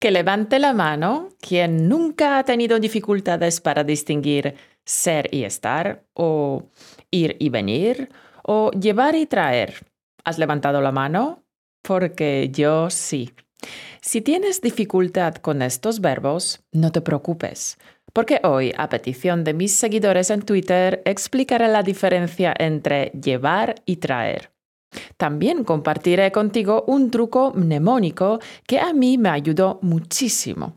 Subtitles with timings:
[0.00, 4.54] Que levante la mano quien nunca ha tenido dificultades para distinguir
[4.86, 6.70] ser y estar, o
[7.10, 8.08] ir y venir,
[8.42, 9.84] o llevar y traer.
[10.24, 11.44] ¿Has levantado la mano?
[11.82, 13.34] Porque yo sí.
[14.00, 17.78] Si tienes dificultad con estos verbos, no te preocupes,
[18.14, 23.96] porque hoy, a petición de mis seguidores en Twitter, explicaré la diferencia entre llevar y
[23.96, 24.50] traer.
[25.20, 30.72] También compartiré contigo un truco mnemónico que a mí me ayudó muchísimo.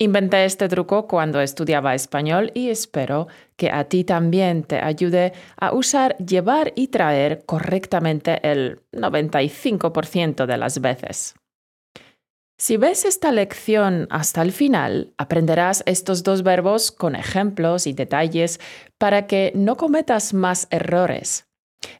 [0.00, 5.72] Inventé este truco cuando estudiaba español y espero que a ti también te ayude a
[5.72, 11.36] usar llevar y traer correctamente el 95% de las veces.
[12.58, 18.58] Si ves esta lección hasta el final, aprenderás estos dos verbos con ejemplos y detalles
[18.98, 21.46] para que no cometas más errores.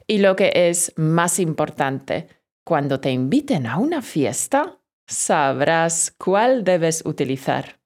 [0.07, 2.27] Y lo que es más importante,
[2.63, 7.79] cuando te inviten a una fiesta, sabrás cuál debes utilizar.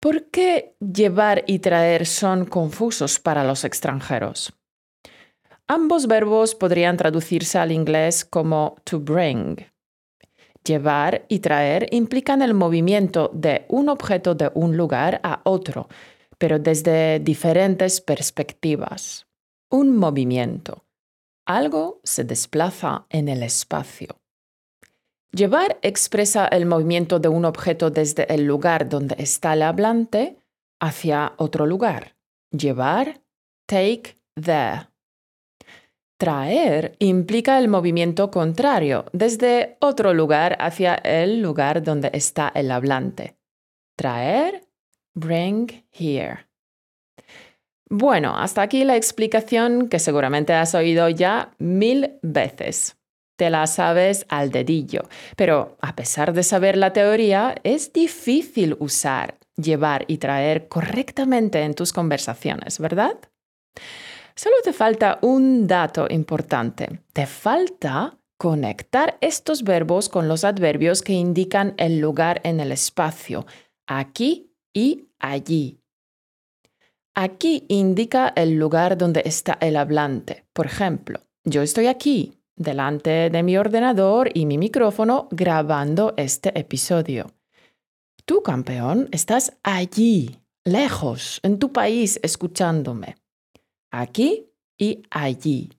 [0.00, 4.52] ¿Por qué llevar y traer son confusos para los extranjeros?
[5.66, 9.56] Ambos verbos podrían traducirse al inglés como to bring.
[10.64, 15.88] Llevar y traer implican el movimiento de un objeto de un lugar a otro,
[16.38, 19.27] pero desde diferentes perspectivas.
[19.70, 20.86] Un movimiento.
[21.46, 24.18] Algo se desplaza en el espacio.
[25.30, 30.38] Llevar expresa el movimiento de un objeto desde el lugar donde está el hablante
[30.80, 32.16] hacia otro lugar.
[32.50, 33.20] Llevar,
[33.66, 34.88] take there.
[36.18, 43.36] Traer implica el movimiento contrario, desde otro lugar hacia el lugar donde está el hablante.
[43.96, 44.66] Traer,
[45.14, 46.47] bring here.
[47.90, 52.98] Bueno, hasta aquí la explicación que seguramente has oído ya mil veces
[53.38, 55.02] te la sabes al dedillo.
[55.36, 61.74] Pero a pesar de saber la teoría, es difícil usar, llevar y traer correctamente en
[61.74, 63.16] tus conversaciones, ¿verdad?
[64.34, 67.00] Solo te falta un dato importante.
[67.12, 73.46] Te falta conectar estos verbos con los adverbios que indican el lugar en el espacio,
[73.86, 75.80] aquí y allí.
[77.20, 80.44] Aquí indica el lugar donde está el hablante.
[80.52, 87.26] Por ejemplo, yo estoy aquí, delante de mi ordenador y mi micrófono grabando este episodio.
[88.24, 93.16] Tú, campeón, estás allí, lejos, en tu país, escuchándome.
[93.90, 95.72] Aquí y allí.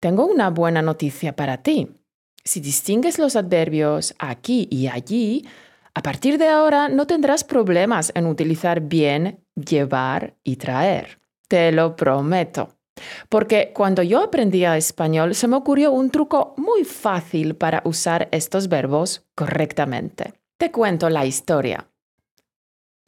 [0.00, 1.88] Tengo una buena noticia para ti.
[2.44, 5.44] Si distingues los adverbios aquí y allí,
[5.92, 11.20] a partir de ahora no tendrás problemas en utilizar bien llevar y traer.
[11.48, 12.74] Te lo prometo.
[13.28, 18.68] Porque cuando yo aprendía español se me ocurrió un truco muy fácil para usar estos
[18.68, 20.34] verbos correctamente.
[20.56, 21.88] Te cuento la historia.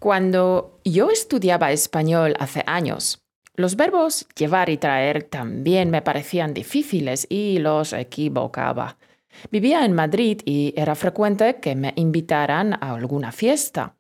[0.00, 3.22] Cuando yo estudiaba español hace años,
[3.56, 8.96] los verbos llevar y traer también me parecían difíciles y los equivocaba.
[9.50, 13.94] Vivía en Madrid y era frecuente que me invitaran a alguna fiesta.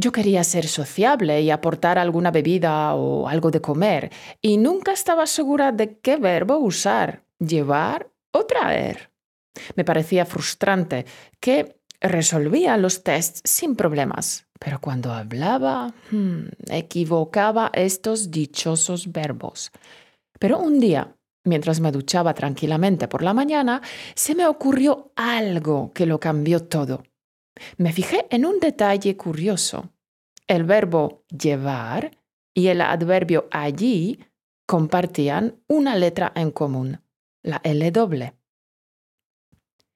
[0.00, 5.26] Yo quería ser sociable y aportar alguna bebida o algo de comer, y nunca estaba
[5.26, 9.10] segura de qué verbo usar, llevar o traer.
[9.76, 11.04] Me parecía frustrante
[11.38, 19.70] que resolvía los tests sin problemas, pero cuando hablaba, hmm, equivocaba estos dichosos verbos.
[20.38, 23.82] Pero un día, mientras me duchaba tranquilamente por la mañana,
[24.14, 27.02] se me ocurrió algo que lo cambió todo.
[27.76, 29.90] Me fijé en un detalle curioso.
[30.46, 32.18] El verbo llevar
[32.54, 34.18] y el adverbio allí
[34.66, 37.00] compartían una letra en común,
[37.42, 38.34] la L doble.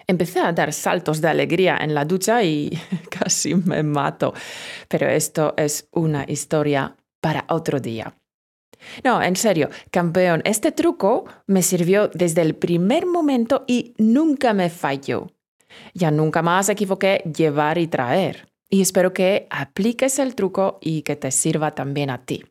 [0.06, 2.78] Empecé a dar saltos de alegría en la ducha y
[3.10, 4.34] casi me mato,
[4.88, 8.14] pero esto es una historia para otro día.
[9.02, 14.68] No, en serio, campeón, este truco me sirvió desde el primer momento y nunca me
[14.68, 15.33] falló.
[15.94, 18.48] Ya nunca más equivoqué llevar y traer.
[18.68, 22.44] Y espero que apliques el truco y que te sirva también a ti.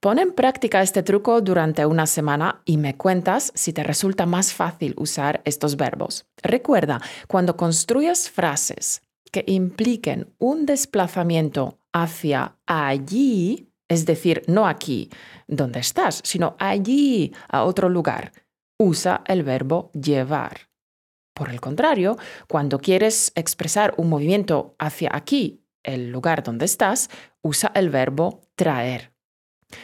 [0.00, 4.54] Pon en práctica este truco durante una semana y me cuentas si te resulta más
[4.54, 6.24] fácil usar estos verbos.
[6.42, 15.10] Recuerda, cuando construyas frases que impliquen un desplazamiento hacia allí, es decir, no aquí,
[15.46, 18.32] donde estás, sino allí, a otro lugar,
[18.78, 20.69] usa el verbo llevar.
[21.40, 27.08] Por el contrario, cuando quieres expresar un movimiento hacia aquí, el lugar donde estás,
[27.40, 29.14] usa el verbo traer.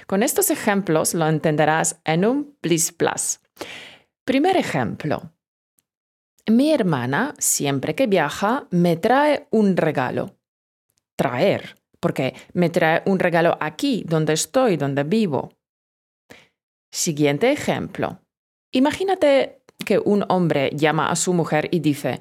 [0.07, 3.41] Con estos ejemplos lo entenderás en un plus plus.
[4.27, 5.33] Primer ejemplo.
[6.47, 10.37] Mi hermana, siempre que viaja, me trae un regalo.
[11.17, 15.55] Traer, porque me trae un regalo aquí, donde estoy, donde vivo.
[16.93, 18.21] Siguiente ejemplo.
[18.73, 22.21] Imagínate que un hombre llama a su mujer y dice,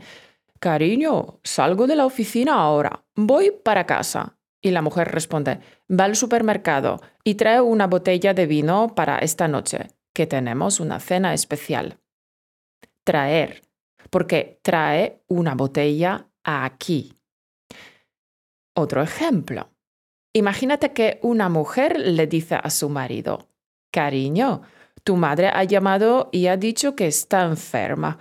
[0.59, 4.37] Cariño, salgo de la oficina ahora, voy para casa.
[4.61, 5.59] Y la mujer responde,
[5.91, 10.99] va al supermercado y trae una botella de vino para esta noche, que tenemos una
[10.99, 11.99] cena especial.
[13.03, 13.61] Traer,
[14.09, 17.13] porque trae una botella aquí.
[18.73, 19.69] Otro ejemplo.
[20.33, 23.47] Imagínate que una mujer le dice a su marido,
[23.91, 24.63] Cariño,
[25.05, 28.17] tu madre ha llamado y ha dicho que está enferma.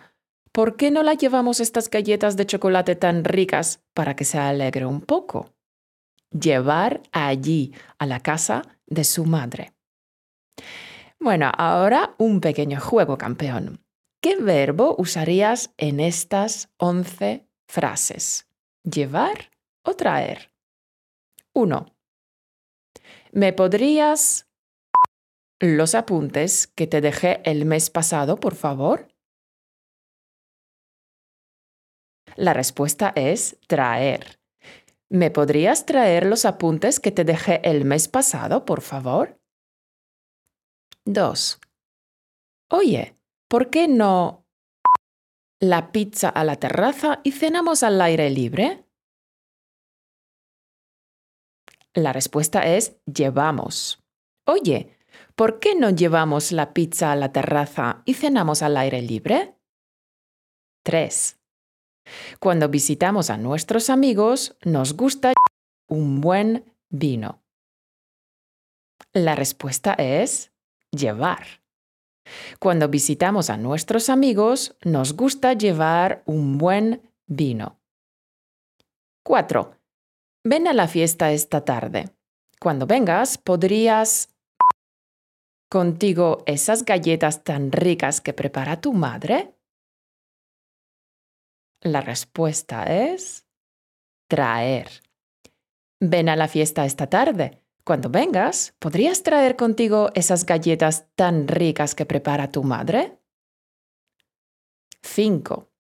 [0.53, 4.85] ¿Por qué no la llevamos estas galletas de chocolate tan ricas para que se alegre
[4.85, 5.51] un poco?
[6.31, 9.73] Llevar allí, a la casa de su madre.
[11.19, 13.83] Bueno, ahora un pequeño juego, campeón.
[14.21, 18.47] ¿Qué verbo usarías en estas 11 frases?
[18.83, 19.51] ¿Llevar
[19.83, 20.53] o traer?
[21.55, 21.87] 1.
[23.33, 24.44] ¿Me podrías
[25.61, 29.09] los apuntes que te dejé el mes pasado, por favor?
[32.37, 34.41] La respuesta es traer.
[35.09, 39.41] ¿Me podrías traer los apuntes que te dejé el mes pasado, por favor?
[41.05, 41.61] 2.
[42.71, 43.17] Oye,
[43.49, 44.47] ¿por qué no
[45.61, 48.85] la pizza a la terraza y cenamos al aire libre?
[51.93, 54.03] La respuesta es llevamos.
[54.47, 54.99] Oye,
[55.35, 59.55] ¿por qué no llevamos la pizza a la terraza y cenamos al aire libre?
[60.85, 61.39] 3.
[62.39, 65.33] Cuando visitamos a nuestros amigos, nos gusta
[65.89, 67.43] un buen vino.
[69.13, 70.53] La respuesta es
[70.91, 71.63] llevar.
[72.59, 77.79] Cuando visitamos a nuestros amigos, nos gusta llevar un buen vino.
[79.25, 79.77] 4.
[80.45, 82.11] Ven a la fiesta esta tarde.
[82.61, 84.34] Cuando vengas, podrías
[85.75, 89.57] contigo esas galletas tan ricas que prepara tu madre?
[91.81, 93.45] La respuesta es
[94.29, 94.89] traer.
[95.99, 97.65] Ven a la fiesta esta tarde.
[97.83, 103.19] Cuando vengas, ¿podrías traer contigo esas galletas tan ricas que prepara tu madre?
[105.03, 105.73] 5.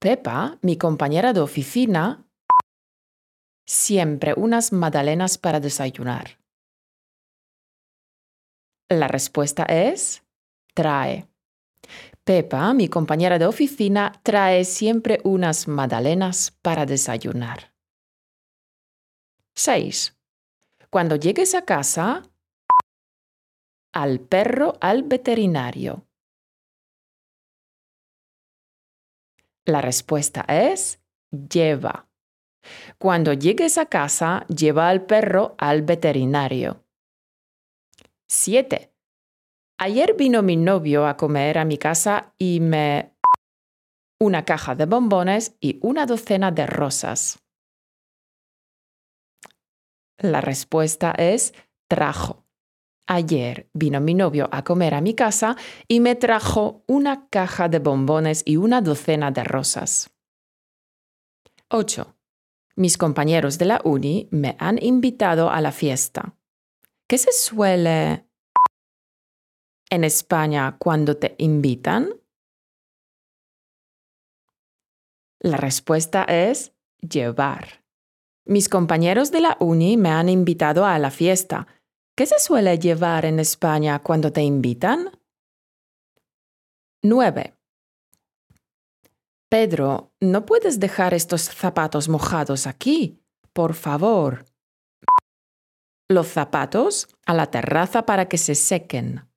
[0.00, 2.26] Pepa, mi compañera de oficina,
[3.64, 6.40] siempre unas magdalenas para desayunar.
[8.88, 10.22] La respuesta es
[10.72, 11.26] trae.
[12.22, 17.72] Pepa, mi compañera de oficina, trae siempre unas magdalenas para desayunar.
[19.56, 20.16] 6.
[20.90, 22.22] Cuando llegues a casa,
[23.92, 26.06] al perro al veterinario.
[29.64, 31.00] La respuesta es
[31.30, 32.08] lleva.
[32.98, 36.85] Cuando llegues a casa, lleva al perro al veterinario.
[38.28, 38.92] 7.
[39.78, 43.14] Ayer vino mi novio a comer a mi casa y me...
[44.20, 47.38] una caja de bombones y una docena de rosas.
[50.18, 51.54] La respuesta es
[51.88, 52.46] trajo.
[53.06, 55.56] Ayer vino mi novio a comer a mi casa
[55.86, 60.10] y me trajo una caja de bombones y una docena de rosas.
[61.68, 62.16] 8.
[62.76, 66.34] Mis compañeros de la uni me han invitado a la fiesta.
[67.08, 68.26] ¿Qué se suele
[69.90, 72.20] en España cuando te invitan?
[75.38, 77.84] La respuesta es llevar.
[78.44, 81.68] Mis compañeros de la uni me han invitado a la fiesta.
[82.16, 85.12] ¿Qué se suele llevar en España cuando te invitan?
[87.02, 87.56] 9.
[89.48, 93.22] Pedro, no puedes dejar estos zapatos mojados aquí,
[93.52, 94.44] por favor.
[96.08, 99.28] Los zapatos a la terraza para que se sequen.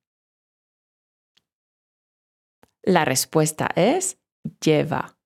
[2.82, 4.18] La respuesta es
[4.60, 5.18] lleva.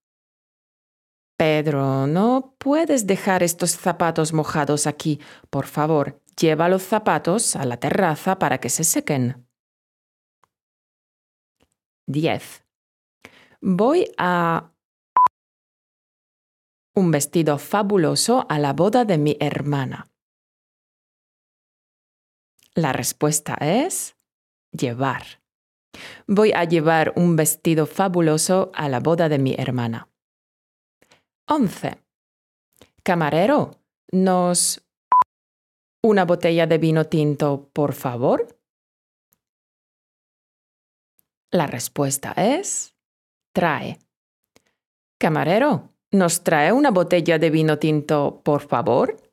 [1.37, 5.21] Pedro, no puedes dejar estos zapatos mojados aquí.
[5.51, 9.47] Por favor, lleva los zapatos a la terraza para que se sequen.
[12.07, 12.65] 10.
[13.61, 14.73] Voy a
[16.95, 20.14] un vestido fabuloso a la boda de mi hermana.
[22.75, 24.17] La respuesta es
[24.73, 25.23] llevar.
[26.27, 30.09] Voy a llevar un vestido fabuloso a la boda de mi hermana.
[31.47, 31.99] 11.
[33.05, 33.79] Camarero,
[34.11, 34.85] ¿nos
[36.03, 38.59] una botella de vino tinto, por favor?
[41.53, 42.97] La respuesta es
[43.55, 43.99] trae.
[45.19, 49.24] Camarero, ¿nos trae una botella de vino tinto, por favor?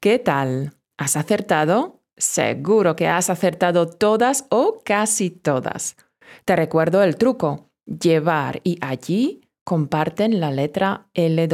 [0.00, 0.74] ¿Qué tal?
[0.96, 2.00] ¿Has acertado?
[2.16, 5.96] Seguro que has acertado todas o casi todas.
[6.44, 7.70] Te recuerdo el truco.
[7.86, 11.48] Llevar y allí comparten la letra L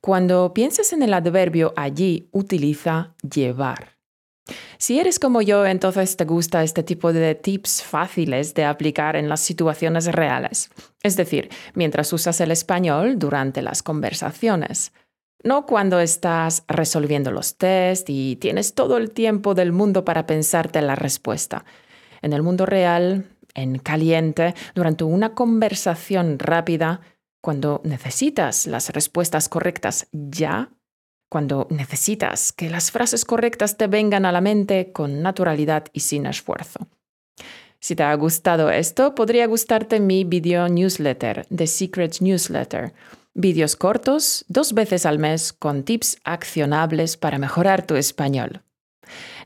[0.00, 3.98] Cuando pienses en el adverbio allí, utiliza llevar.
[4.78, 9.28] Si eres como yo, entonces te gusta este tipo de tips fáciles de aplicar en
[9.28, 10.70] las situaciones reales,
[11.02, 14.92] es decir, mientras usas el español durante las conversaciones.
[15.42, 20.82] No cuando estás resolviendo los test y tienes todo el tiempo del mundo para pensarte
[20.82, 21.64] la respuesta.
[22.20, 27.00] En el mundo real, en caliente, durante una conversación rápida,
[27.42, 30.70] cuando necesitas las respuestas correctas ya,
[31.30, 36.26] cuando necesitas que las frases correctas te vengan a la mente con naturalidad y sin
[36.26, 36.86] esfuerzo.
[37.78, 42.92] Si te ha gustado esto, podría gustarte mi video newsletter, The Secret Newsletter.
[43.34, 48.62] Vídeos cortos, dos veces al mes, con tips accionables para mejorar tu español.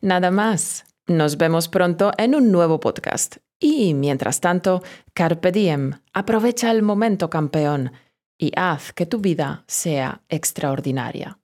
[0.00, 0.84] Nada más.
[1.06, 3.36] Nos vemos pronto en un nuevo podcast.
[3.60, 7.92] Y mientras tanto, carpe diem, aprovecha el momento campeón
[8.38, 11.38] y haz que tu vida sea extraordinaria.